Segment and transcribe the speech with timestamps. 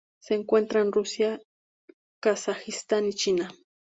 [0.19, 1.39] Se encuentra en Rusia,
[2.23, 3.51] Kazajistán y China.